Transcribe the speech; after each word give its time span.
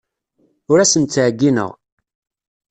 Ur 0.71 0.77
asen-ttɛeyyineɣ. 0.83 1.71